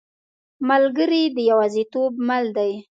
ملګری 0.69 1.23
د 1.35 1.37
یوازیتوب 1.49 2.11
مل 2.27 2.45
دی. 2.57 2.71